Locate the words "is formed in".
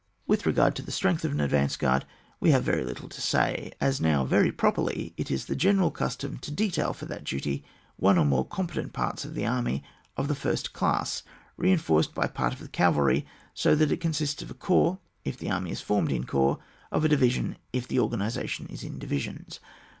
15.69-16.23